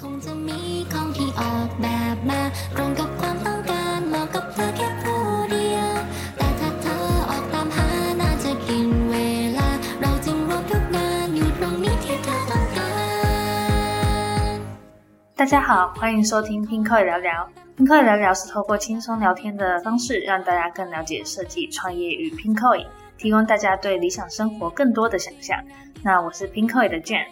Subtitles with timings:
[0.00, 0.60] คงจะมี
[0.92, 2.40] ของที่ออกแบบมา
[2.76, 5.92] ตรงกับความต้องการเหมาะกับเธอแค่ผู้เดียว
[6.36, 6.96] แต่ถ้าเธอ
[7.30, 7.88] ออกตามหา
[8.20, 9.14] น่าจะกินเว
[9.58, 9.68] ลา
[10.00, 12.90] เราจึงรวมทุกงานอยู่ตรงนี้ที่เธอต้องกา
[14.54, 14.58] ร
[15.40, 17.30] 大家好，欢迎收听拼客聊聊。
[17.76, 22.74] 拼客聊聊是透过轻松聊天的方式，让大家更了解设计、创业与拼客，
[23.18, 25.58] 提供大家对理想生活更多的想象。
[26.02, 27.26] 那我是拼客的 Jane，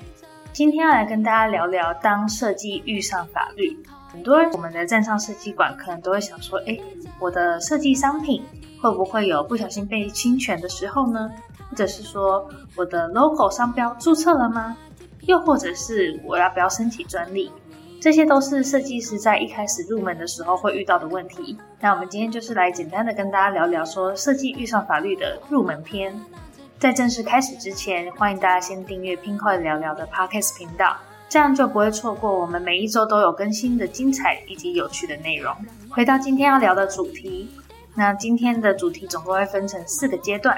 [0.52, 3.78] 今天要来跟大家聊聊，当设计遇上法律。
[4.11, 6.78] 很多人我们的站上设计馆，可能都会想说，哎，
[7.19, 8.43] 我的设计商品
[8.82, 11.29] 会不会有不小心被侵权的时候呢？
[11.70, 14.75] 或者是说，我的 logo 商标注册了吗？
[15.21, 17.51] 又或者是我要不要申请专利？
[18.01, 21.57] 这些都是设计师在一开始入门的时候会遇到的问题。
[21.79, 26.20] 那我们今天就是来简单的跟大家聊聊说设计遇上法律的入门篇。
[26.79, 30.96] 在正式开始之前，欢迎大家先订阅 Pinko 聊聊的 Podcast 频道，
[31.28, 35.53] 这样就不会错过我们每一周都有更新的精彩以及有趣的内容。
[35.90, 37.50] 回到今天要聊的主题，
[37.95, 40.58] 那今天的主题总共会分成四个阶段。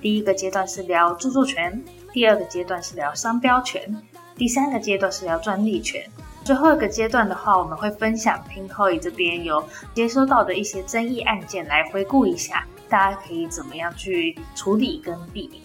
[0.00, 1.80] 第一个阶段是聊著作权，
[2.12, 3.96] 第二个阶段是聊商标权，
[4.34, 6.04] 第三个阶段是聊专利权。
[6.42, 9.62] 最后一个阶段的话，我们会分享 Pinkoi 这边有
[9.94, 15.62] 接收到的一些争议案件来回顾一下，大家可以怎么样去处理跟避免。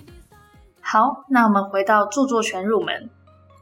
[0.87, 3.09] 好，那我们回到著作权入门。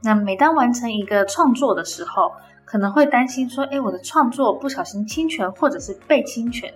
[0.04, 2.34] 那每当完成一个创作的时候，
[2.66, 6.70] 可能会担心说，哎，我的创作不小心侵权或者是被侵权。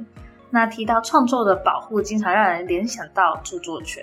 [0.50, 4.02] 那提到创作的保护，经常让人联想到著作权。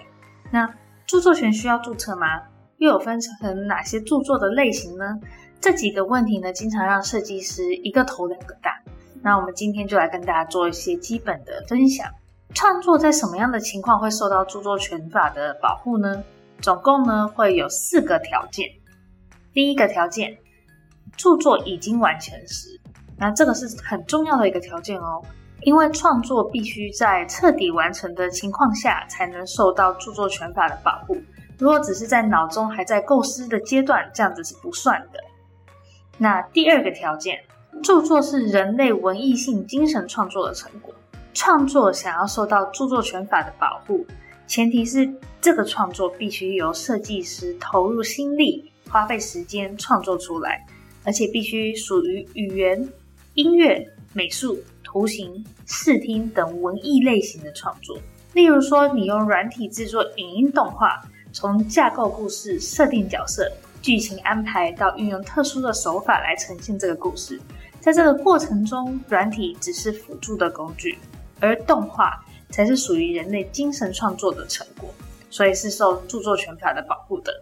[0.51, 0.69] 那
[1.07, 2.43] 著作权需要注册吗？
[2.77, 5.19] 又有分成哪些著作的类型呢？
[5.63, 8.79] 这几个问题呢，经常让设计师一个头两个大。
[9.23, 12.07] 那我们今天就来跟大家做一些基本的分享。
[12.53, 16.23] 创作在什么样的情况会受到著作权法的保护呢？
[16.61, 18.69] 总共呢会有四个条件。
[19.53, 20.37] 第一个条件，
[21.17, 22.81] 著作已经完成时，
[23.17, 25.23] 那这个是很重要的一个条件哦，
[25.63, 31.17] 因为创作必须在彻底完成的情况下，才能受到著作权法的保护。
[31.59, 35.21] 如果只是在脑中还在构思的阶段，这样子是不算的。
[36.19, 37.45] 那第二个条件，
[37.83, 40.93] 著作是人类文艺性精神创作的成果。
[41.33, 44.05] 创作想要受到著作权法的保护，
[44.47, 50.67] 前提是这个创作必须由设计师投入心力、花费时间创作出来，
[51.03, 52.89] 而且必须属于语言、
[53.35, 57.99] 音乐、美术、图形、视听等文艺类型的创作。
[58.33, 61.01] 例如说，你用软体制作影音动画，
[61.33, 63.51] 从架构故事、设定角色。
[63.81, 67.39] 剧情安排到运用特殊的手法来呈现这个故事，
[67.81, 70.99] 在这个过程中，软体只是辅助的工具，
[71.39, 74.89] 而动画才是属于人类精神创作的成果，
[75.31, 77.33] 所以是受著作权法的保护的。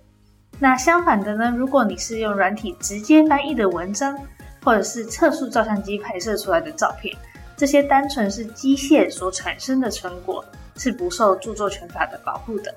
[0.58, 1.54] 那相反的呢？
[1.56, 4.18] 如果你是用软体直接翻译的文章，
[4.62, 7.16] 或者是测速照相机拍摄出来的照片，
[7.56, 10.44] 这些单纯是机械所产生的成果，
[10.76, 12.74] 是不受著作权法的保护的。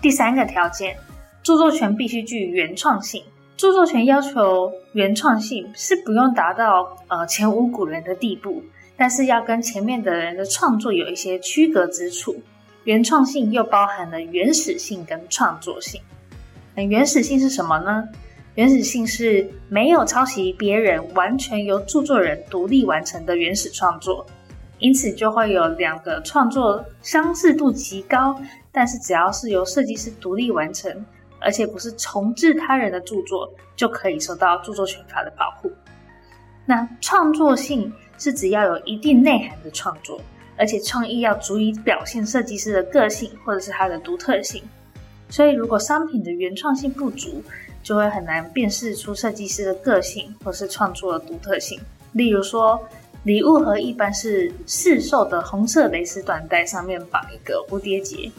[0.00, 0.96] 第三个条件。
[1.42, 3.22] 著作权必须具原创性。
[3.56, 8.64] 著作权要求原创性是不用达到呃前无古人的地步，
[8.96, 12.36] 但是要跟前面的人的创作有一些区隔之处。
[12.84, 16.00] 原创性又包含了原始性跟创作性。
[16.74, 18.08] 那原始性是什么呢？
[18.54, 24.24] 原始性是没有抄袭别人，完全由著作人独立完成的原始创作，
[24.78, 28.40] 因此就会有两个创作相似度极高，
[28.70, 31.04] 但是只要是由设计师独立完成。
[31.38, 35.70] 而且不是重置他人的著作就可以受到著作权法的保护。
[36.64, 40.20] 那创作性是只要有一定内涵的创作，
[40.56, 44.62] 而且创意要足以表现设计师的个性或者是它的独特性。
[45.28, 47.42] 所以如果商品的原创性不足，
[47.82, 51.80] 就会很难辨识出设计师的个性或是创作的独特性。
[52.12, 52.80] 例如说，
[53.24, 58.30] 礼物盒一般是市售的红色蕾丝缎带上面绑一个蝴蝶结。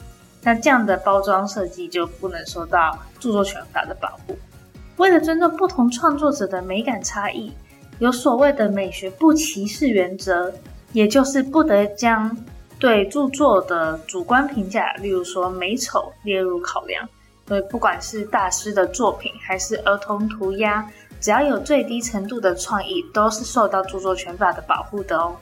[0.44, 4.38] 那这样的包装设计就不能受到著作权法的保护。
[4.96, 7.52] 为了尊重不同创作者的美感差异，
[7.99, 10.53] 有所谓的美学不歧视原则，
[10.94, 12.35] 也就是不得将
[12.79, 17.08] 对著作的主观评价，例如说美丑列入考量。
[17.47, 20.85] 所以不管是大师的作品还是儿童涂鸦，
[21.20, 25.35] 只要有最低程度的创意，都是受到著作权法的保护的哦。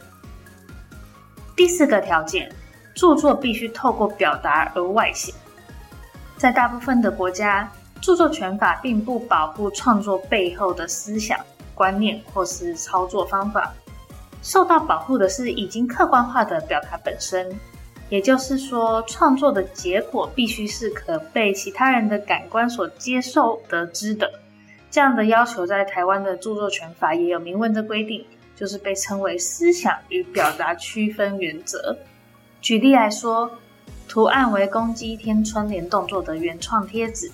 [1.55, 2.51] 第四个条件。
[2.97, 5.35] 著作必须透过表达而外显。
[6.37, 7.69] 在大部分的国家，
[7.99, 11.37] 著作权法并不保护创作背后的思想、
[11.75, 13.73] 观念或是操作方法，
[14.41, 17.53] 受到保护的是已经客观化的表达本身。
[18.07, 24.31] 也就是说，创作的结果必须是可被其他人的感官所接受、得知的。
[24.91, 28.23] 这样的要求在台湾的著作权法也有明文的规定，
[28.55, 31.97] 就是被称为思想与表达区分原则。
[32.61, 33.49] 举例来说，
[34.07, 37.31] 图案为公鸡天春联动作的原创贴纸，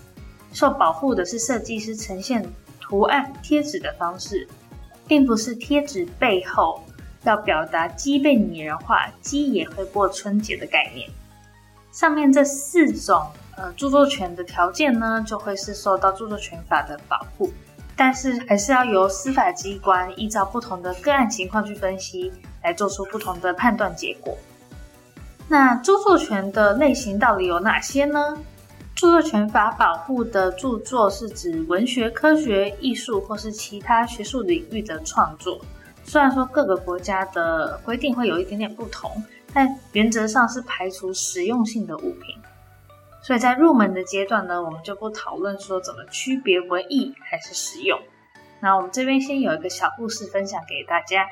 [0.53, 2.49] 受保护的是设计师呈现
[2.91, 4.45] 图案贴纸的方式，
[5.07, 6.83] 并不是贴纸背后
[7.23, 11.09] 要表达鸡被拟人化、鸡也会过春节的概念。
[11.93, 13.25] 上面这四种。
[13.57, 17.51] 呃，著作权的条件呢，就会是受到著作权法的保护，
[17.97, 22.31] 但是还是要由司法机关依照不同的个案情况去分析，
[22.63, 24.35] 来做出不同的判断结果。
[25.49, 28.37] 那著作权的类型到底有哪些呢？
[28.95, 35.59] 著作权法保护的著作是指文学、科学、艺术或是其他学术领域的创作。
[36.03, 39.11] 虽然说各个国家的规定会有一点点不同，
[39.53, 42.35] 但原则上是排除实用性的物品。
[43.23, 47.99] 所以在入门的阶段呢，我们就不讨论说怎么区别文艺还是实用。
[48.59, 51.25] 那我们这边先有一个小故事分享给大家。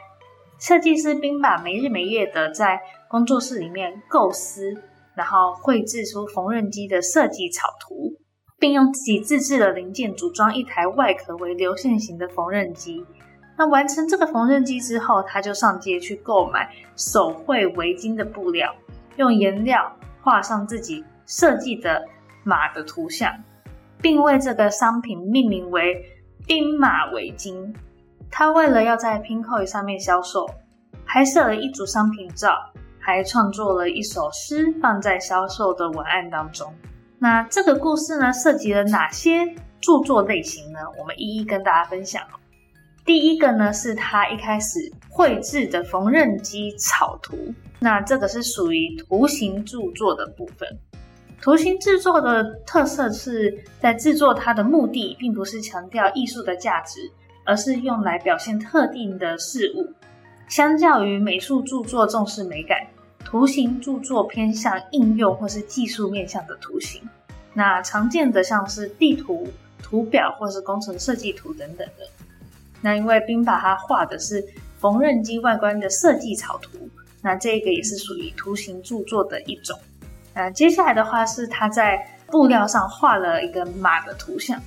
[0.60, 4.76] 设计师冰把没日没夜的在工作室里面构思，
[5.20, 8.14] 然后绘制出缝纫机的设计草图，
[8.58, 13.06] 并用自己自制的零件组装一台外壳为流线型的缝纫机。
[13.58, 18.74] 那完成这个缝纫机之后，他就上街去购买手绘围巾的布料，
[19.18, 21.04] 用颜料画上自己。
[21.32, 22.04] 设计的
[22.44, 23.32] 马的图像，
[24.02, 26.04] 并为这个商品命名为
[26.48, 27.72] “兵马围巾”。
[28.32, 30.50] 他为了要在 Pinkoi 上面销售，
[31.06, 32.56] 拍摄了一组商品照，
[33.00, 36.74] 还创作了一首诗放在销售的文案当中。
[37.18, 39.46] 那这个故事呢，涉及了哪些
[39.82, 40.80] 著作类型呢？
[40.98, 42.22] 我们一一跟大家分享。
[43.06, 44.80] 第一个呢，是他一开始
[45.10, 47.36] 绘制的缝纫机草图，
[47.80, 50.68] 那这个是属于图形著作的部分。
[51.42, 57.00] 图形制作的特色是在制作它的目的，并不是强调艺术的价值，
[57.46, 59.88] 而是用来表现特定的事物。
[60.50, 62.80] 相较于美术著作重视美感，
[63.24, 67.02] 图形著作偏向应用或是技术面向的图形。
[67.54, 69.48] 那常见的像是地图、
[69.82, 72.06] 图表或是工程设计图等等的。
[72.82, 74.44] 那因为冰把它画的是
[74.80, 76.90] 缝纫机外观的设计草图，
[77.22, 79.78] 那这个也是属于图形著作的一种。
[80.34, 84.60] 那接下来的话是他在布料上画了一个马的图像，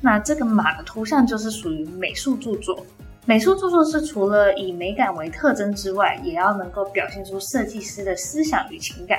[0.00, 2.86] 那这个马的图像就是属于美术著作。
[3.28, 9.18] 美术著作是除了以美感为特征之外，也要能够表现出设计师的思想与情感。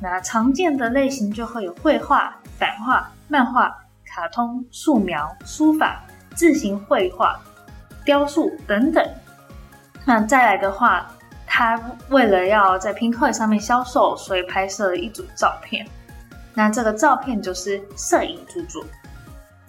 [0.00, 6.04] 那常见的类型就会有绘画、版画、漫画、卡通、素描、书法、
[6.36, 7.36] 字形绘画、
[8.04, 9.04] 雕塑等等。
[10.04, 11.10] 那再来的话。
[11.54, 11.78] 他
[12.08, 15.86] 为了要在 Pinkoi 上面销售，所以拍摄了一组照片。
[16.54, 18.82] 那这个照片就是摄影著作。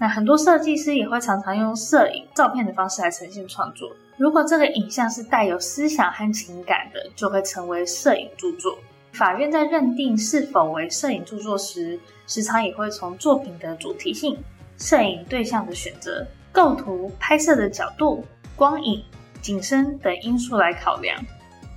[0.03, 3.89] 那很多设计师也会常常用摄影照片的方式来呈现创作。
[4.17, 8.77] 如果这个影像是带有思想和情感的，就会成为摄影著作。
[9.13, 11.97] 法院在认定是否为摄影著作时，
[12.27, 14.37] 时常也会从作品的主题性、
[14.77, 18.25] 摄影对象的选择、构图、拍摄的角度、
[18.57, 19.01] 光影、
[19.41, 21.17] 景深等因素来考量。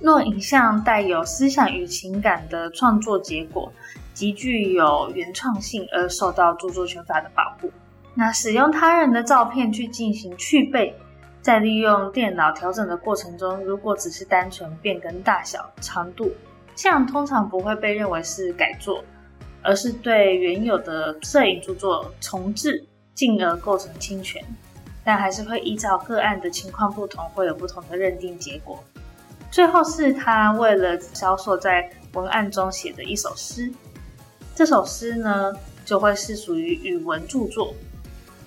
[0.01, 3.71] 若影像带有思想与情感的创作结果，
[4.13, 7.71] 极具有原创性而受到著作权法的保护。
[8.19, 10.91] 那使用他人的照片去进行去背，
[11.39, 16.31] 在利用电脑调整的过程中，如果只是单纯变更大小、长度，
[16.75, 19.03] 这样通常不会被认为是改作，
[19.61, 24.43] 而是对原有的摄影著作重置，进而构成侵权。
[25.03, 28.83] 但还是会依照个案的情况不同，会有不同的认定结果。
[29.51, 33.71] 最后是他为了销售在文案中写的一首诗，
[34.55, 35.53] 这首诗呢
[35.85, 37.75] 就会是属于语文著作。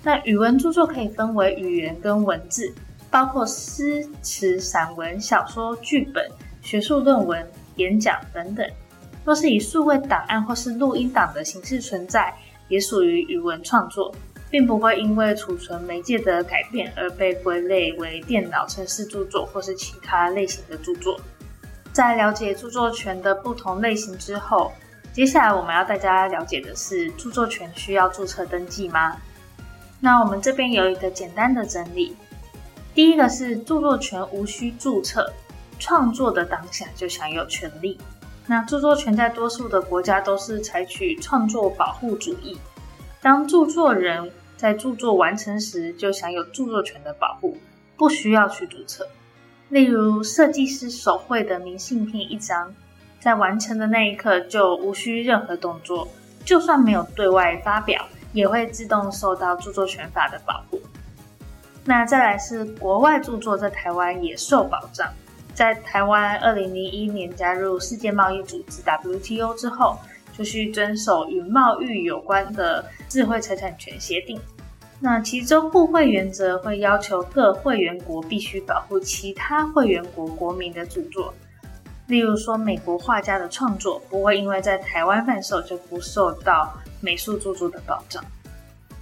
[0.03, 2.73] 那语文著作可以分为语言跟文字，
[3.09, 6.29] 包括诗词、散文、小说、剧本、
[6.61, 8.67] 学术论文、演讲等等。
[9.23, 12.33] 若是以数位档案或是录音档的形式存在，
[12.67, 14.13] 也属于语文创作。
[14.51, 21.17] 并不会因为储存媒介的改变而被归类为电脑程式著作或是其他类型的著作。
[21.93, 24.73] 在了解著作权的不同类型之后，
[25.13, 29.15] 接下来我们要大家了解的是著作权需要注册登记吗？
[30.01, 32.17] 那我们这边有一个简单的整理。
[32.93, 35.31] 第一个是著作权无需注册，
[35.79, 37.97] 创作的当下就享有权利。
[38.47, 42.57] 那著作权在多数的国家都是采取创作保护主义，
[43.21, 44.29] 当著作人。
[44.57, 47.57] 在著作完成时就享有著作权的保护，
[47.97, 49.07] 不需要去注册。
[49.69, 52.71] 例如，设计师手绘的明信片一张，
[53.19, 56.07] 在完成的那一刻就无需任何动作，
[56.45, 60.79] 就算没有对外发表，也会自动受到著作权法的保护。
[61.83, 65.07] 那再来是国外著作在台湾也受保障。
[65.53, 69.97] 在台湾二零零一年加入世界贸易组织 WTO 之后，
[70.37, 74.39] 就需遵守与贸易有关的智慧财产权协定。
[74.99, 81.33] 那其中互惠原则会要求各会员国必须保护其他会员国国民的著作，
[82.07, 86.71] 例如说美国画家的创作不会因为在台湾贩售就不受到
[87.01, 88.23] 美术著作的保障。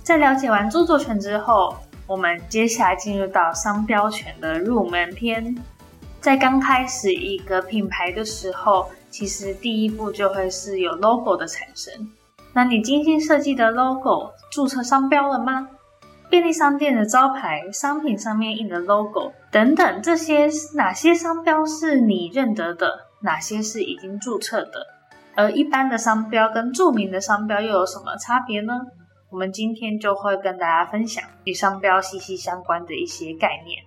[0.01, 1.75] 在了解完著作权之后，
[2.08, 5.56] 我们接下来进入到商标权的入门篇。
[6.20, 12.12] 在刚开始一个品牌的时候，其实第一步就会是有 logo 的产生。
[12.51, 15.70] 那你精心设计的 logo 注册商标了吗？
[16.29, 23.08] 便利商店的招牌、商品上面印的 logo 等等，这些哪些商标是你认得的？
[23.22, 24.86] 哪些是已经注册的？
[25.39, 28.74] 而一般的商标跟著名的商标又有什么差别呢？
[29.31, 33.81] 我们今天就会跟大家分享与商标息息相关的一些概念。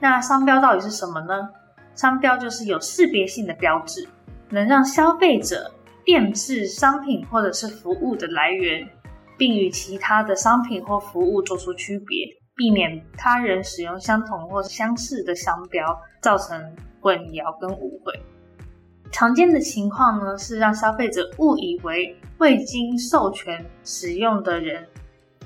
[0.00, 1.50] 那商标到底是什么呢？
[1.94, 4.08] 商标就是有识别性的标志，
[4.48, 5.70] 能让消费者
[6.06, 8.88] 辨识商品或者是服务的来源。
[9.36, 12.26] 并与其他的商品或服务做出区别，
[12.56, 15.86] 避免他人使用相同或相似的商标，
[16.20, 16.60] 造成
[17.00, 18.12] 混淆跟误会。
[19.10, 24.86] 常见的情况呢，是让消费者误以为未经授权使用的人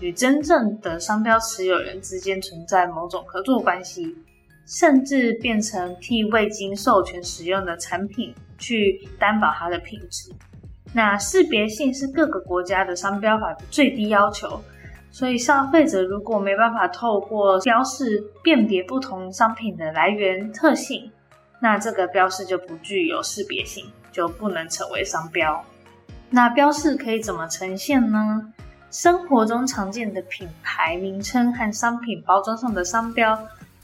[0.00, 4.14] 与真正的商标持有人之间存在某种合作关系，
[4.66, 10.30] 甚至变成替未经授权使用的产品去担保它的品质。
[10.92, 14.60] 那识别性是各个国家的商标法的最低要求，
[15.10, 21.10] 所以消费者如果没办法透过标示辨别不同商品的来源特性，
[21.62, 25.64] 那这个标示就不具有识别性，就不能成为商标。
[26.28, 28.52] 那标示可以怎么呈现呢？
[28.90, 33.38] 生活中常见的品牌名称和商品包装上的商标，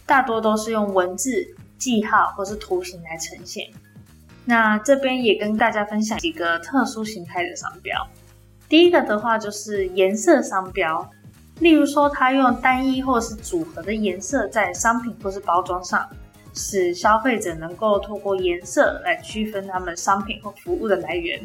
[0.05, 1.31] 大多都是用文字、
[1.79, 3.69] 记号或是图形来呈现。
[4.45, 7.97] 那这边也跟大家分享几个特殊形态的商标。
[8.69, 11.09] 第一个的话就是颜色商标，
[11.61, 16.05] 例如说它用单一或是组合的颜色在商品或是包装上，
[16.59, 21.41] 使消费者能够透过颜色来区分他们商品或服务的来源。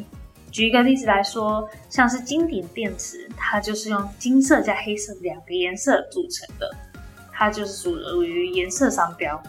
[0.50, 6.70] 举一个例子来说，像是经典电池，它就是用金色加黑色两个颜色组成的，
[7.32, 9.42] 它就是属于颜色商标。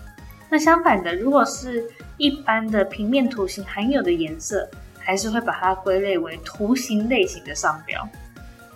[0.49, 8.07] 那相反的，如果是一般的平面图形含有的颜色，还是会把它归类为图形类型的商标。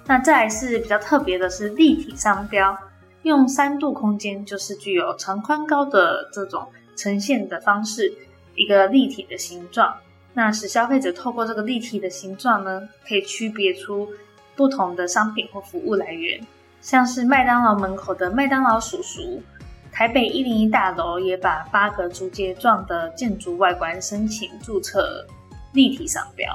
[0.05, 2.77] 那再来是比较特别的是立体商标，
[3.24, 6.67] 用三度空间，就是具有长宽高的这种
[7.00, 8.13] 呈现的方式，
[8.56, 9.96] 一个立体的形状。
[10.34, 14.10] 那使消费者透过这个立体的形状呢，可以区别出
[14.56, 16.46] 不同的商品或服务来源，
[16.82, 19.41] 像是麦当劳门口的麦当劳叔叔。
[19.91, 25.25] 台北一零一大楼也把八个竹节状的建筑外观申请注册
[25.74, 26.48] 立体商标。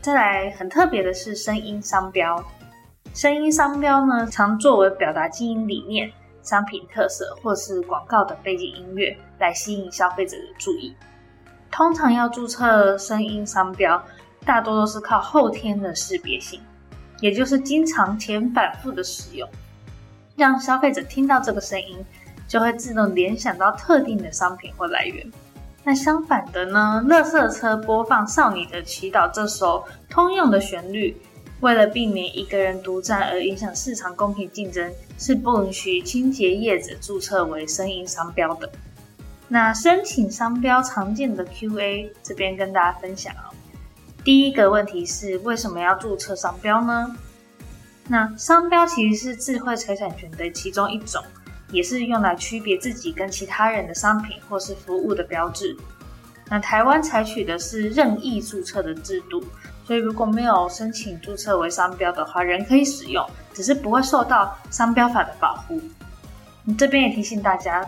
[0.00, 2.42] 再来，很特别的是声音商标。
[3.14, 6.10] 声音商标呢，常作为表达经营理念、
[6.42, 10.94] 商品特色或是广告的背景音乐，来吸引消费者的注意。
[11.70, 14.02] 通常要注册声音商标，
[14.44, 16.60] 大多都是靠后天的识别性，
[17.20, 19.48] 也就是经常且反复的使用，
[20.36, 22.04] 让消费者听到这个声音。
[22.48, 25.32] 就会自动联想到特定的商品或来源。
[25.82, 27.04] 那相反的呢？
[27.04, 31.20] 乐色车播放《少女的祈祷》这首通用的旋律，
[31.58, 38.70] 为了避免一个人独占而影响市场公平竞争，是不允许清洁业者注册为声音商标的。
[39.48, 43.54] 那申请商标常见的 Q&A 这边跟大家分享哦。
[44.24, 47.16] 第一个问题是为什么要注册商标呢？
[48.08, 51.22] 那商标其实是智慧财产权的其中一种。
[51.72, 55.76] 也是用来区别自己跟其他人的商品或是服务的标志。
[56.48, 59.44] 那台湾采取的是任意注册的制度，
[59.84, 65.80] 所以如果没有申请注册为商标的话，人可以使用，只是不会受到商标法的保护。
[66.78, 67.84] 这边也提醒大家，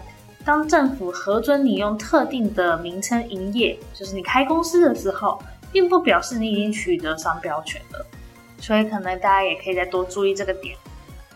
[0.49, 5.38] 当政府核准你用特定的名称营业，就是你开公司的时候，
[5.71, 8.07] 并不表示你已经取得商标权了。
[8.59, 10.75] 所以可能大家也可以再多注意这个点。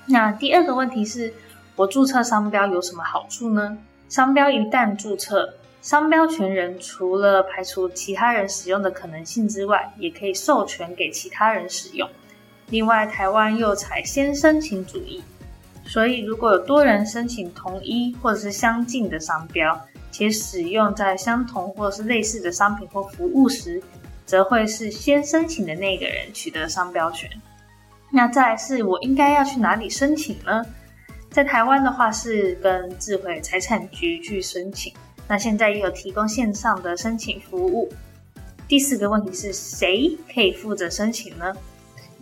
[0.07, 1.35] 那第二个问题是。
[1.75, 3.77] 我注册商标有什么好处呢？
[4.09, 12.09] 商标一旦注册，商标权人除了排除其他人使用的可能性之外，也可以授权给其他人使用。
[12.69, 15.23] 另外，台湾又采先申请主义，
[15.85, 19.79] 所以如果有多人申请同一或者是相近的商标，
[20.11, 23.83] 且使用在相同或者是类似的商品或服务时，
[24.25, 27.31] 则会是先申请的那个人取得商标权。
[28.11, 30.63] 那再来是我应该要去哪里申请呢？
[31.31, 34.93] 在台湾的话是跟智慧财产局去申请，
[35.27, 37.91] 那现在也有提供线上的申请服务。
[38.69, 41.55] 第四个问题是谁可以负责申请呢？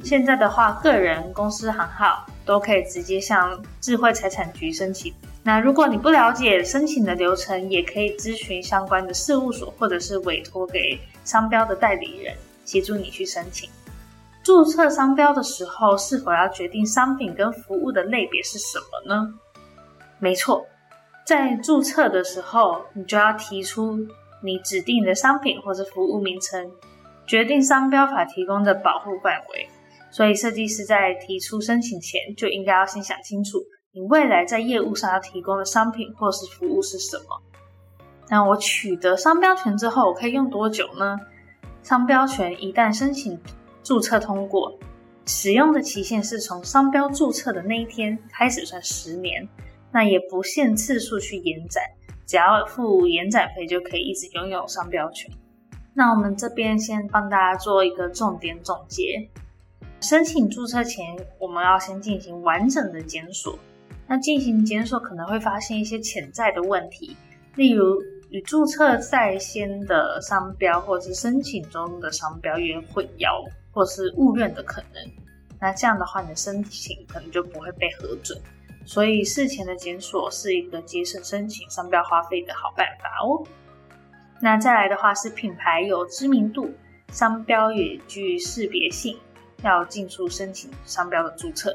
[0.03, 5.13] 现在的话，个人、公司行号都可以直接向智慧财产局申请。
[5.43, 13.69] 那如果你不了解申请的流程，也可以咨询相关的事务所，或者是委托给商标的代理人协助你去申请。
[14.43, 19.35] 注册商标的时候，是否要决定商品跟服务的类别是什么呢？
[20.19, 20.67] 没错，
[21.27, 23.99] 在注册的时候，你就要提出
[24.43, 26.71] 你指定的商品或者服务名称，
[27.27, 29.69] 决定商标法提供的保护范围。
[30.11, 33.59] 所以，设计师在提出申请前，就应该要先想清楚，
[33.93, 37.43] 你未来在业务上要提供的商品或是服务是什么。
[38.29, 41.19] 那我取得商标权之后，我可以用多久呢？
[41.83, 43.39] 商标权一旦申请。
[43.83, 44.79] 注册通过，
[45.27, 49.49] 使用的期限是从商标注册的那一天开始算十年，
[49.91, 51.83] 那也不限次数去延展，
[52.27, 55.33] 只要付延展费就可以一直拥有商标权。
[55.95, 59.29] 那我们这边先帮大家做一个重点总结：
[60.01, 63.59] 申请注册前，我们要先进行完整的检索。
[64.07, 67.17] 那进行检索可能会发现一些潜在的问题，
[67.55, 73.49] 例如与注册在先的商标或者是申请中的商标有混淆。
[73.73, 75.13] 或是误认的可能，
[75.61, 78.37] 那这样的话，你的申请可能就不会被核准。
[78.85, 83.47] 所以事前的检索是一个节省申请商标花费的好办法哦。
[84.41, 86.69] 那再来的话是品牌有知名度，
[87.13, 89.17] 商标也具识别性，
[89.63, 91.75] 要尽速申请商标的注册。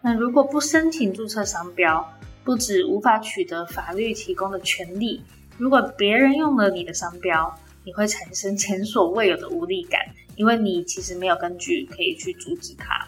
[0.00, 2.06] 那如果不申请注册商标，
[2.44, 5.22] 不止无法取得法律提供的权利，
[5.58, 7.54] 如果别人用了你的商标，
[7.84, 10.00] 你会产生前所未有的无力感。
[10.34, 13.06] 因为你其实没有根据可以去阻止它。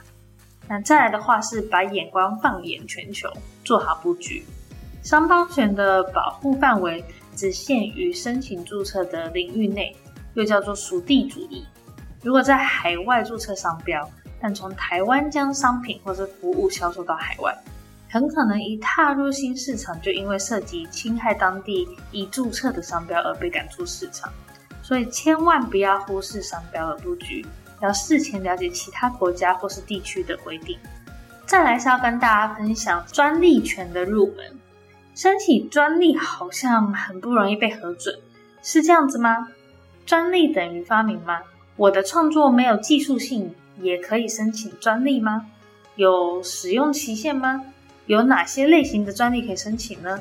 [0.68, 3.30] 那再来的话是把眼光放眼全球，
[3.64, 4.44] 做好布局。
[5.02, 7.02] 商标权的保护范围
[7.34, 9.96] 只限于申请注册的领域内，
[10.34, 11.64] 又叫做属地主义。
[12.24, 14.10] 如果在海外注册商标，
[14.40, 17.54] 但从台湾将商品或者服务销售到海外，
[18.08, 24.32] 很可能一踏入新市场就因为涉及侵害当地已注册的商标而被赶出市场。
[24.82, 27.44] 所以千万不要忽视商标的布局，
[27.82, 30.78] 要事前了解其他国家或是地区的规定。
[31.44, 34.58] 再来是要跟大家分享专利权的入门。
[35.14, 38.18] 申请专利好像很不容易被核准，
[38.62, 39.48] 是这样子吗？
[40.06, 41.40] 专利等于发明吗？
[41.76, 45.46] 我的创作没有技术性也可以申请专利吗？
[45.96, 47.64] 有使用期限吗？
[48.06, 50.20] 有哪些类型的专利可以申请呢？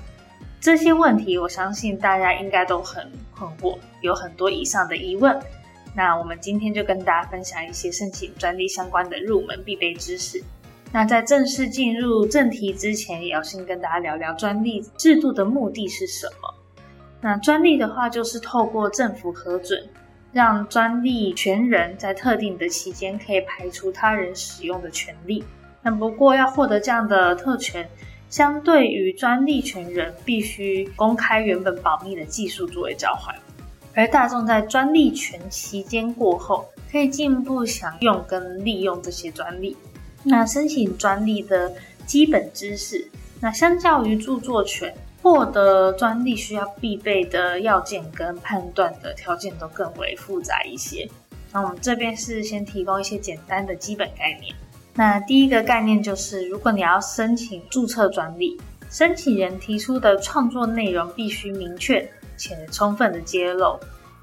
[0.59, 5.37] 这些问题，我相信大家应该都很困惑，有很多以上的疑问。
[5.95, 10.41] 那我们今天就跟大家分享一些申请专利相关的入门必备知识。
[10.91, 16.53] 那在正式进入正题之前，也要先跟大家聊聊专利制度的目的是什么。
[17.19, 19.83] 那专利的话，就是透过政府核准，
[20.33, 25.43] 让专利权人在特定的期间可以排除他人使用的权利。
[25.81, 27.87] 那不过要获得这样的特权。
[28.29, 33.35] 相对于专利权人必须公开原本保密的技术作为交换，
[33.93, 39.77] 而大众在专利权期间过后，可以进一步享用跟利用这些专利。
[40.23, 41.75] 那申请专利的
[42.07, 43.07] 基本知识，
[43.39, 44.91] 那相较于著作权，
[45.23, 51.09] 获得专利需要必备的要件跟判断的条件都更为复杂一些。
[51.53, 54.53] 那我们这边是先提供一些简单的基本概念。
[54.93, 58.59] 那第一个概念就是，如果你要申请注册专利，
[58.89, 62.05] 申请人提出的创作内容必须明确
[62.35, 63.79] 且充分的揭露，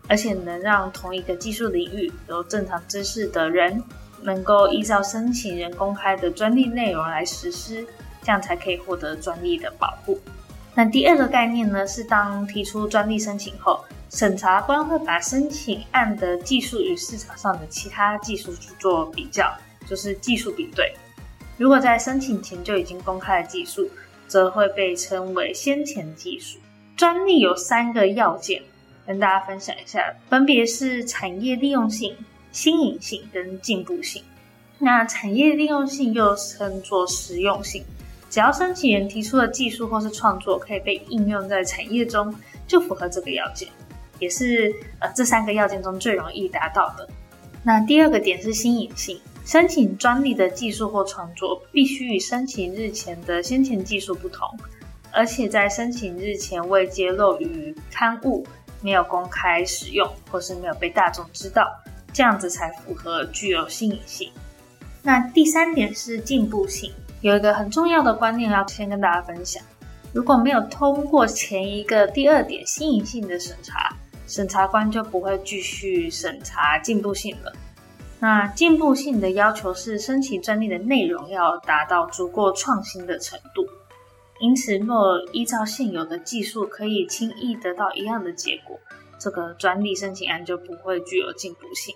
[0.06, 3.82] 而且能让同一个技术领域有正常知识的人
[4.20, 7.86] 能够依照申请人公开的专利内容来实施，
[8.22, 10.20] 这样才可以获得专利的保护。
[10.74, 19.52] 那第二个概念呢，是当提出专利申请后，审查官会把申请案的技术与市场上的其他技术去做比较。
[19.88, 20.94] 就是技术比对，
[21.56, 23.90] 如果在申请前就已经公开了技术，
[24.28, 26.59] 则会被称为先前技术。
[26.96, 28.62] 专利有三个要件，
[29.04, 32.16] 跟大家分享一下，分别是产业利用性、
[32.52, 34.22] 新颖性跟进步性。
[34.78, 37.83] 那产业利用性又称作实用性，
[38.30, 42.34] 只要申请人提出的技术或是创作可以被应用在产业中，
[42.66, 43.68] 就符合这个要件，
[44.18, 47.06] 也是呃这三个要件中最容易达到的。
[47.62, 49.20] 那第二个点是新颖性。
[49.42, 54.48] 申请专利的技术或创作必须与申请日前的先前技术不同，
[55.10, 58.46] 而且在申请日前未揭露于刊物、
[58.80, 61.66] 没有公开使用或是没有被大众知道，
[62.12, 64.30] 这样子才符合具有新颖性。
[65.02, 69.62] 那第三点是进步性，有一个很重要的观念要先跟大家分享：
[70.12, 73.94] 如果没有通过前一个第二点新颖性的审查，
[74.26, 77.52] 审查官就不会继续审查进步性了。
[78.18, 83.66] 那进步性的要求是申请专利的内容要达到足够创新的程度。
[84.40, 88.78] 因此，若依照现有的技术可以轻易得到一样的结果，
[89.18, 91.94] 这个专利申请案就不会具有进步性。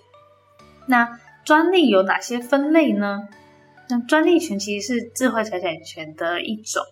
[0.85, 3.27] 那专利有哪些分类呢？
[3.89, 6.83] 那专利权其实是智慧财产权的一种。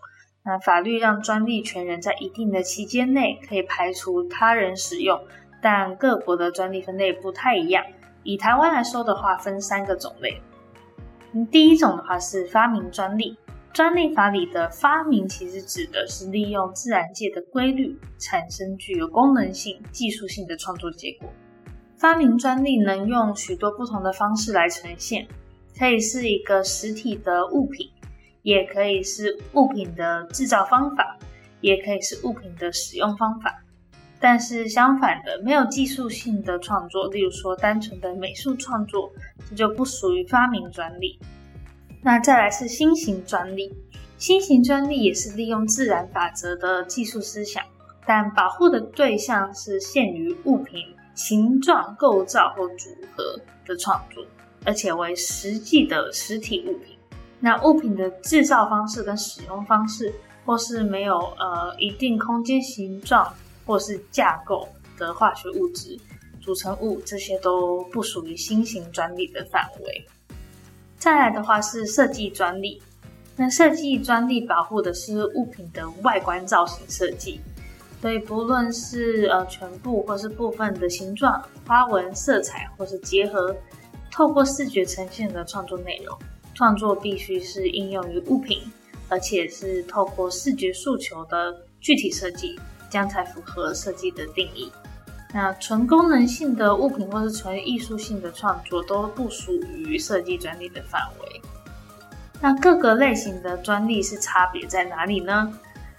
[0.45, 5.19] 那法律让专利权人在一定的期间内可以排除他人使用，
[5.61, 7.85] 但各国的专利分类不太一样。
[8.23, 10.41] 以台湾来说的话，分三个种类。
[11.49, 13.37] 第一种的话是发明专利。
[13.71, 21.27] 专利法里的发明其实指的是利用自然界的规律产生具有功能性、技术性的创作结果。
[21.97, 25.27] 发明专利能用许多不同的方式来呈现，
[25.77, 27.89] 可以是一个实体的物品，
[28.41, 31.17] 也可以是物品的制造方法，
[31.61, 33.59] 也可以是物品的使用方法。
[34.19, 39.11] 但是相反的，没有技术性的创作，例如说单纯的美术创作，
[39.49, 41.19] 这就不属于发明专利。
[42.01, 43.73] 那再来是新型专利，
[44.17, 47.63] 新型专利也是利用自然法则的技术思想，
[48.05, 50.79] 但保护的对象是限于物品
[51.15, 54.25] 形状、构造或组合的创作，
[54.65, 56.97] 而且为实际的实体物品。
[57.39, 60.13] 那物品的制造方式跟使用方式，
[60.45, 63.33] 或是没有呃一定空间形状
[63.65, 65.99] 或是架构的化学物质
[66.39, 70.05] 组成物，这些都不属于新型专利的范围。
[70.97, 72.81] 再来的话是设计专利，
[73.35, 77.41] 那设计专利保护的是物品的外观造型设计，
[78.01, 83.53] 所以不论是呃全部或是部分的形状、花纹、色彩或是结合，
[84.13, 86.15] 透过视觉呈现的创作内容，
[86.53, 88.61] 创作必须是应用于物品，
[89.09, 92.59] 而且是透过视觉诉求的具体设计，
[92.91, 94.71] 这样才符合设计的定义。
[95.33, 101.41] 那纯功能性的物品或是纯艺术性的创作都不属于设计专利的范围。
[102.39, 105.51] 那各个类型的专利是差别在哪里呢？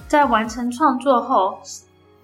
[0.07, 1.59] 在完成创作后，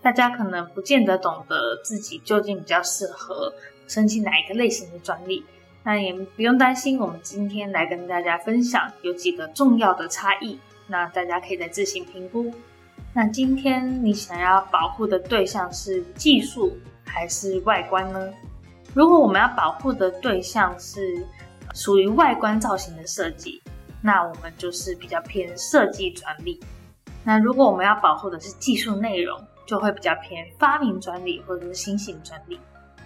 [0.00, 3.52] 大家可能不见得懂得自己究竟比较适合
[3.88, 5.44] 申请哪一个类型的专利。
[5.82, 12.52] 那也不用担心，我们今天来跟大家分享有几个重要的差异，那大家可以再自行评估。
[13.12, 16.76] 那今天你想要保护的对象是技术？
[17.04, 18.32] 还是外观呢？
[18.94, 21.26] 如果我们要保护的对象是
[21.74, 23.60] 属于外观造型的设计，
[24.00, 26.60] 那我们就是比较偏设计专利。
[27.24, 32.60] 那如果我们要保护的是技术内容，就会比较偏发明专利或者是新型专利。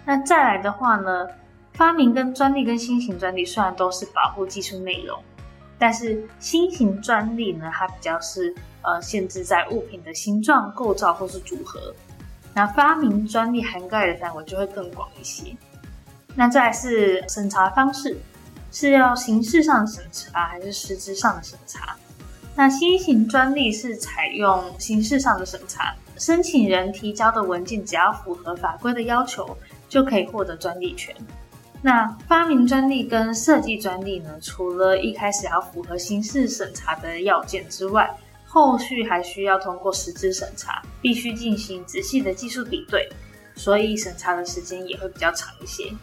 [0.05, 1.27] 那再来的话呢，
[1.75, 5.21] 发明跟专利跟新型专利虽然都是保护技术内容，
[5.77, 11.93] 但是新型专利呢，它比较是呃限制在物品的形状、构造或是组合。
[12.53, 15.53] 那发明专利涵盖的范围就会更广一些。
[16.33, 18.17] 那再是审查方式，
[18.71, 21.97] 是要形式上审查还是实质上的审查？
[22.55, 29.57] 那新型专利是采用形式上的审查，申请人提交的文件只要符合法规的要求，
[29.89, 31.13] 就可以获得专利权。
[31.85, 34.39] 那发明专利跟设计专利呢？
[34.41, 38.09] 除了一开始要符合形式审查的要件之外，
[38.43, 43.07] 后续还需要通过实质审查，必须进行仔细的技术比对，
[43.53, 45.93] 所以审查的时间也会比较长一些。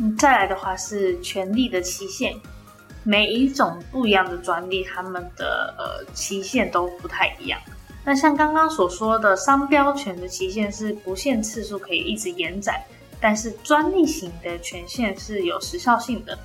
[0.00, 2.34] 嗯，再来的话是权利的期限，
[3.04, 7.60] 每一种不一样的专利，它们的呃期限都不太一样。
[8.04, 12.82] 那像刚刚所说的商标权的期限是不限次数可以一直延展，
[13.22, 16.36] 但是专利型的权限是有时效性的，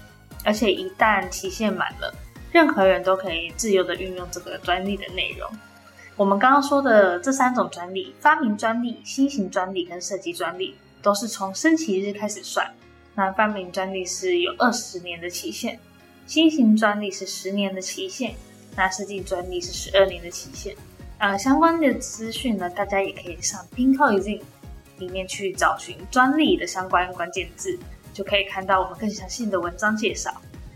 [0.45, 2.13] 而且一旦期限满了。
[2.51, 5.49] 任何人都可以自由的运用这个专利的内容。
[6.15, 12.71] 我们刚刚说的这三种专利——发明专利、新型专利跟设计专利，都是从申请日开始算。
[13.15, 15.79] 那发明专利是有二十年的期限，
[16.25, 18.35] 新型专利是十年的期限，
[18.75, 20.75] 那设计专利是十二年的期限。
[21.17, 24.19] 呃，相关的资讯呢，大家也可以上 Pinko
[24.97, 27.77] 里面去找寻专利的相关关键字，
[28.13, 30.33] 就可以看到我们更详细的文章介绍。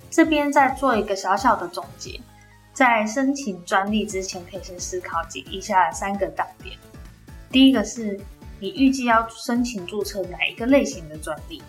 [0.09, 2.19] 这边再做一个小小的总结，
[2.73, 6.77] 在申请专利之前，可以先思考几以下三个大点。
[7.49, 8.19] 第一个是
[8.59, 11.61] 你预计要申请注册哪一个类型的专利，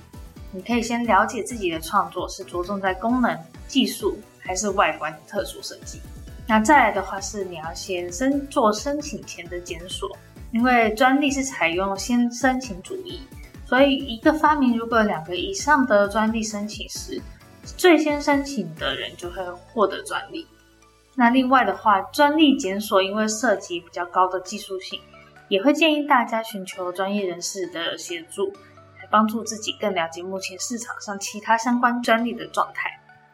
[0.51, 6.01] 你可以先了解自己的创作是着重在功能、技术还是外观特殊设计。
[6.47, 10.11] 那再来的话是你要先申做申请前的检索，
[10.53, 13.21] 因为专利是采用先申请主义，
[13.67, 17.21] 所以一个发明如果有两个以上的专利申请时，
[17.65, 20.47] 最先申请的人就会获得专利。
[21.15, 25.01] 那另外的话，专利检索因为涉及比较高的技术性，
[25.49, 28.49] 也会建议大家寻求专业人士的协助，
[28.99, 32.91] 来帮助自己更了解目前市场上其他相关专利的状态。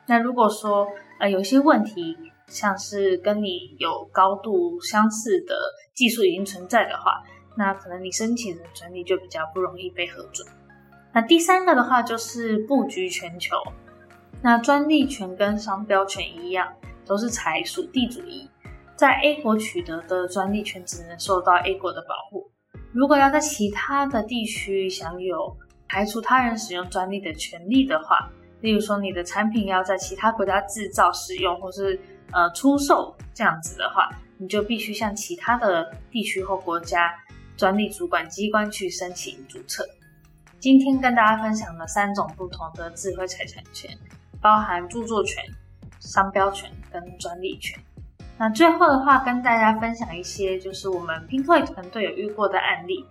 [0.06, 2.16] 那如果说呃有一些问题，
[2.48, 5.54] 像是跟你有高度相似的
[5.94, 7.22] 技术已经存在的话，
[7.56, 10.46] 那可能你申请的专利就比较不容易被核准。
[11.14, 13.56] 那第三个的话就是布局全球，
[14.42, 16.74] 那专利权跟商标权一样。
[17.06, 18.46] 都是采属地主义，
[18.94, 22.50] 在 A 国取得的专利权只能受到 A 国的保护。
[22.92, 25.56] 如果要在其他的地区享有
[25.88, 28.30] 排除他人使用专利的权利的话，
[28.60, 31.98] 例如说你的产品要在其他国家制造、使用或是
[32.32, 37.14] 呃出售这样子的话，你就必须向其他的地区或国家
[37.56, 39.84] 专利主管机关去申请注册。
[40.58, 43.90] 今天跟大家分享了三种不同的智慧财产权，
[44.40, 45.42] 包含著作权。
[46.00, 47.76] 商标权跟专利权。
[48.38, 53.04] 那最后的话，跟大家分享一些就是我们 Pinkoi 团队有遇过的案例，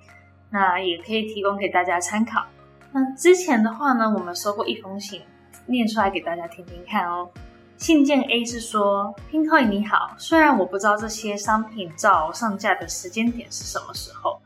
[0.49, 2.45] 那也可以提供给大家参考。
[2.93, 5.21] 那之前的话呢，我们收过一封信，
[5.65, 7.29] 念出来给大家听听看哦。
[7.77, 14.39] 信件 A 是说：Pinkoi 你好，虽然我不知道这些商品照上架的时间点是什么时候，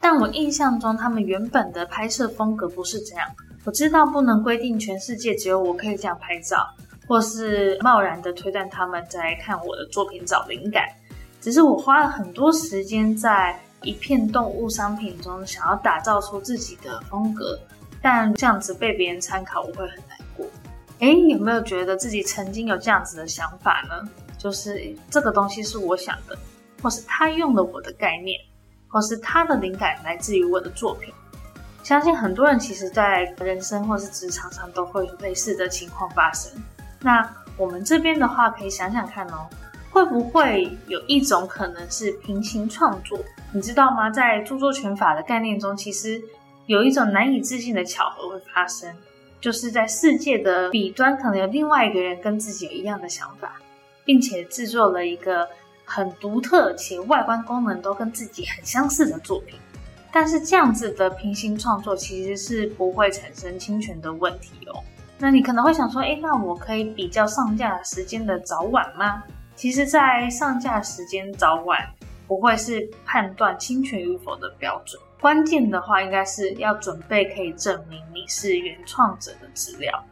[0.00, 3.28] 但我印象中他们原本的拍摄风格不是这样。
[3.64, 6.68] 我知道不能规定全世界只有我可以这样拍照。
[7.06, 10.84] 或是贸然的推断他们在看我的作品找灵感，
[11.40, 17.58] 只是我花了很多时间在一片动物商品中，想要打造出自己的风格，
[18.02, 20.17] 但这样子被别人参考，我会很难
[20.98, 21.06] 过。
[21.06, 24.08] 诶，有没有觉得自己曾经有这样子的想法呢？
[24.36, 26.38] 就是这个东西是我想的，
[26.82, 28.38] 或是他用了我的概念，
[28.86, 31.12] 或是他的灵感来自于我的作品。
[31.82, 36.52] 相信很多人其实在人生或是职场上都会有类似的情况发生。
[37.00, 39.48] 那我们这边的话，可以想想看哦，
[39.90, 43.18] 会不会有一种可能是平行创作？
[43.52, 44.10] 你知道吗？
[44.10, 46.22] 在著作权法的概念中，其实
[46.66, 48.94] 有一种难以置信的巧合会发生，
[49.40, 53.60] 就是在世界的彼端，可能有另外一个人跟自己有一样的想法，
[54.04, 55.48] 并且制作了一个
[55.84, 59.58] 很独特且外观功能都跟自己很相似的作品。
[60.10, 64.82] 但是这样子的平行创作其实是不会产生侵权的问题哦。
[65.18, 69.22] 那你可能会想说，哎，那我可以比较上架时间的早晚吗？
[69.54, 71.78] 其实，在上架时间早晚
[72.26, 80.02] 不会是判断侵权与否的标准，关键的话应该是要准备可以证明你是原创者的资料。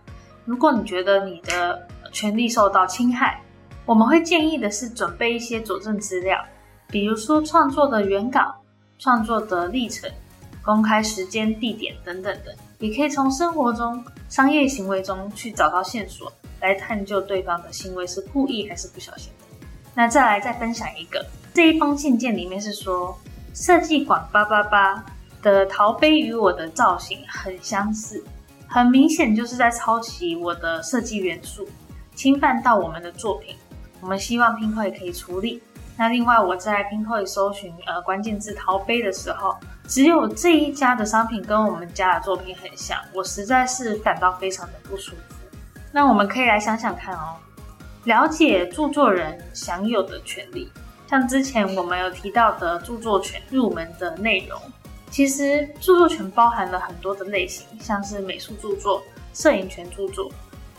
[0.45, 3.41] 如果你觉得你的权利受到侵害，
[3.85, 6.45] 我们会建议的是准备一些佐证资料，
[6.89, 8.55] 比如说创作的原稿、
[8.99, 10.11] 创作的历程、
[10.63, 12.55] 公开时间、地点等等等。
[12.79, 19.67] 也可以从生活中、商业行为中去找到线索，来探究对方的行为是故意还是不小心的。
[19.95, 23.19] 那再来再分享一个，这一封信件里面是说，
[23.57, 25.03] 设计馆八八八
[25.41, 28.23] 的陶杯与我的造型很相似，
[28.69, 31.67] 很明显就是在抄袭我的设计元素，
[32.15, 33.57] 侵犯到我们的作品。
[34.03, 35.63] 我们希望拼客也可以处理。
[35.97, 39.57] 那另外我在拼客搜寻呃关键字陶杯的时候。
[39.89, 45.35] 只有这一家的商品跟我们家的作品很像，我实在是感到非常的不舒服。
[45.93, 47.37] 那我们可以来想想看哦，
[48.03, 50.73] 了解著作人享有的权利，
[51.09, 54.61] 像之前我们有提到的著作权入门的内容，
[55.11, 60.31] 其实著作权包含了很多的类型，像是美术著作、摄影权著作。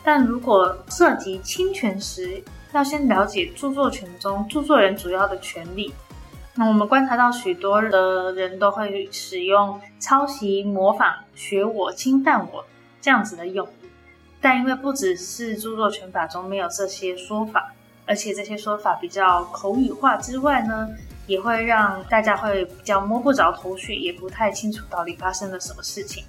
[0.04, 5.94] 但如果涉及侵权时，要先了解著作权中著作人主要的权利。
[6.56, 12.66] 那我们观察到许多的人都会使用抄袭、模仿、学我、侵犯我
[13.00, 13.90] 这样子的用语，
[14.42, 17.74] 但因为不只是著作权法中没有这些说法，
[18.08, 20.88] 而且这些说法比较口语化之外呢，
[21.28, 26.24] 也会让大家会比较摸不着头绪，也不太清楚到底发生了什么事情。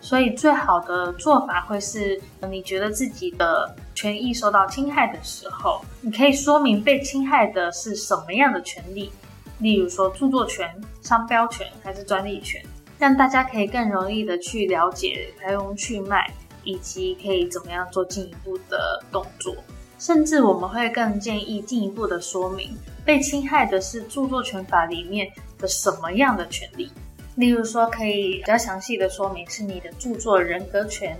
[0.00, 2.18] 所以最好的做法会是，
[2.50, 9.12] 你觉得自己的权益受到侵害的时候，你可以说明被侵害的是什么样的权利。
[9.58, 12.64] 例如说著作权、商标权还是专利权，
[12.98, 16.32] 让大家可以更容易的去了解来龙去脉，
[16.64, 19.54] 以及可以怎么样做进一步的动作。
[20.00, 26.90] 甚至我们会更建议进一步的说明，被侵害的是著作权法里面的什么样的权利。
[27.36, 31.16] 例如说，可以比较详细的说明是你的著作人格权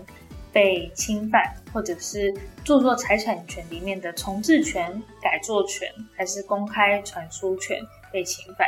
[0.53, 7.79] 被侵犯，或者是著作财产权里面的重置权、改作权，还是公开传输权。
[8.13, 8.67] 被侵犯，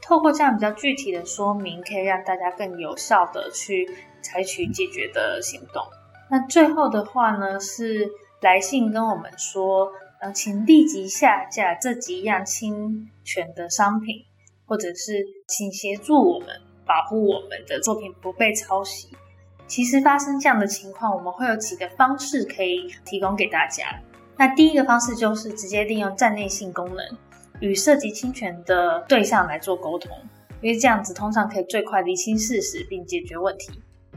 [0.00, 3.90] 透过这样比较具体的说明，可以让大家更有效的去
[4.22, 5.82] 采取解决的行动。
[6.30, 8.08] 那最后的话呢，是
[8.44, 14.16] 来信跟我们说，嗯，请立即下架这几样侵权的商品，
[14.66, 16.48] 或者是请协助我们
[16.84, 19.08] 保护我们的作品不被抄袭。
[19.66, 23.98] 其实发生这样的情况，我们会有几个方式可以提供给大家。
[24.36, 27.02] 那第一个方式就是直接利用站内信功能，
[27.60, 30.14] 与涉及侵权的对象来做沟通，
[30.60, 33.70] 因为这样子通常可以最快厘清事实并解决问题。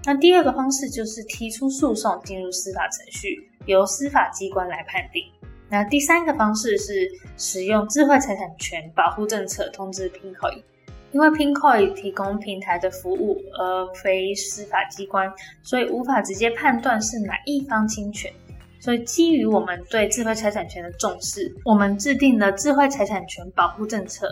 [0.03, 5.23] 那第二个方式就是提出诉讼，进入司法程序，由司法机关来判定。
[5.69, 10.63] 那第三个方式是使用智慧财产权保护政策通知 Pinkoi，
[11.11, 18.31] 因为 Pinkoi 提供平台的服务而非司法机关，所以无法直接判断是哪一方侵权。
[18.79, 24.29] 所以基于我们对智慧财产权的重视，我们制定了智慧财产权保护政策。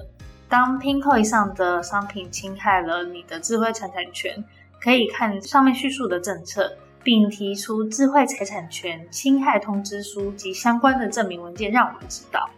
[0.47, 4.41] 当 Pinkoi 上的商品侵害了你的智慧财产权，
[4.79, 6.71] 可以看上面叙述的政策。
[7.05, 12.49] 并提出智慧财产权侵害通知书及相关的证明文件，让我们知道。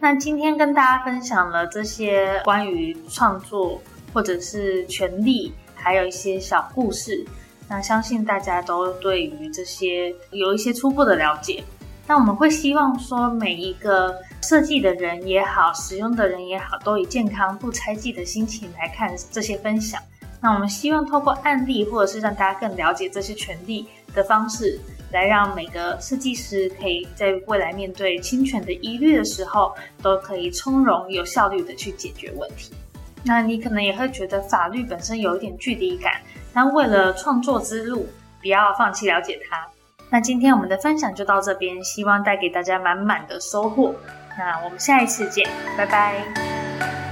[0.00, 3.80] 那今天跟大家分享了这些关于创作
[4.14, 7.22] 或者是权利，还有一些小故事。
[7.68, 11.62] 那相信大家都对于这些有一些初步的了解。
[12.06, 20.00] 那我们会希望说，每一个设计的人也好，使用的人也好，都以健康不猜忌的心情来看这些分享。
[20.44, 24.78] 那我们希望透过案例，或者是让大家更了解这些权利的方式，
[25.10, 32.74] 来让每个设计师可以在未来面对侵权的疑虑的时候，都可以从容有效率的去解决问题。
[33.22, 36.20] 那你可能也会觉得法律本身有一点距离感，
[36.52, 38.06] 但为了创作之路，
[38.42, 39.66] 不要放弃了解它。
[40.10, 43.94] 那今天我们的分享就到这边，希望带给大家满满的收获。
[44.36, 47.03] 那我们下一次见，拜拜。